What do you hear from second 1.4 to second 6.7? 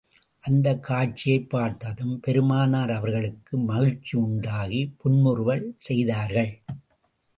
பார்த்ததும் பெருமானார் அவர்களுக்கு மகிழ்ச்சி உண்டாகி, புன்முறுவல் செய்தார்கள்.